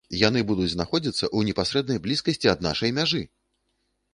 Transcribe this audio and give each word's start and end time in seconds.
І 0.17 0.19
яны 0.27 0.41
будуць 0.51 0.69
знаходзіцца 0.73 1.19
ў 1.19 1.39
непасрэднай 1.49 2.01
блізкасці 2.07 2.51
ад 2.55 2.65
нашай 2.69 2.95
мяжы! 3.01 3.21